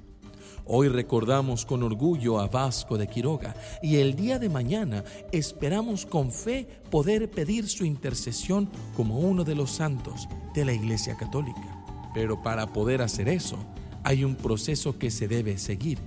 Hoy 0.65 0.89
recordamos 0.89 1.65
con 1.65 1.85
orgullo 1.85 2.41
a 2.41 2.49
Vasco 2.49 2.99
de 2.99 3.07
Quiroga 3.07 3.55
y 3.81 3.99
el 3.99 4.17
día 4.17 4.41
de 4.41 4.49
mañana 4.49 5.05
esperamos 5.31 6.05
con 6.05 6.33
fe 6.33 6.67
poder 6.91 7.31
pedir 7.31 7.69
su 7.69 7.85
intercesión 7.85 8.69
como 8.97 9.21
uno 9.21 9.45
de 9.45 9.55
los 9.55 9.71
santos 9.71 10.27
de 10.53 10.65
la 10.65 10.73
Iglesia 10.73 11.17
Católica. 11.17 11.72
Pero 12.15 12.43
para 12.43 12.67
poder 12.67 13.03
hacer 13.03 13.29
eso, 13.29 13.59
hay 14.05 14.25
un 14.25 14.35
proceso 14.35 14.99
que 14.99 15.11
se 15.11 15.29
debe 15.29 15.59
seguir. 15.59 15.99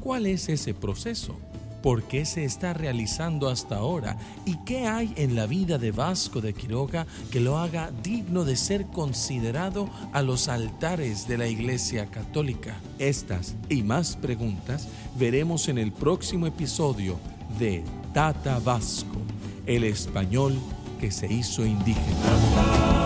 ¿Cuál 0.00 0.26
es 0.26 0.48
ese 0.48 0.74
proceso? 0.74 1.38
¿Por 1.82 2.02
qué 2.02 2.26
se 2.26 2.44
está 2.44 2.74
realizando 2.74 3.48
hasta 3.48 3.76
ahora? 3.76 4.18
¿Y 4.44 4.56
qué 4.64 4.86
hay 4.86 5.14
en 5.16 5.34
la 5.34 5.46
vida 5.46 5.78
de 5.78 5.92
Vasco 5.92 6.42
de 6.42 6.52
Quiroga 6.52 7.06
que 7.30 7.40
lo 7.40 7.56
haga 7.56 7.90
digno 8.02 8.44
de 8.44 8.56
ser 8.56 8.86
considerado 8.86 9.88
a 10.12 10.20
los 10.20 10.48
altares 10.48 11.26
de 11.26 11.38
la 11.38 11.46
Iglesia 11.46 12.06
Católica? 12.06 12.76
Estas 12.98 13.54
y 13.70 13.82
más 13.82 14.16
preguntas 14.16 14.88
veremos 15.18 15.68
en 15.68 15.78
el 15.78 15.92
próximo 15.92 16.46
episodio 16.46 17.18
de 17.58 17.82
Tata 18.12 18.58
Vasco, 18.58 19.16
el 19.64 19.84
español 19.84 20.58
que 21.00 21.10
se 21.10 21.32
hizo 21.32 21.64
indígena. 21.64 22.99